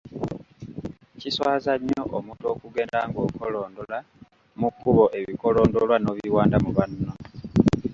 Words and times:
Kiswaza 1.19 1.71
nnyo 1.77 2.03
omuntu 2.17 2.45
okugenda 2.53 2.97
ng’okolondola 3.07 3.97
mu 4.59 4.69
kkubo 4.73 5.03
ebikolondolwa 5.19 5.95
n’obiwanda 5.99 6.57
mu 6.63 6.71
banno. 6.77 7.11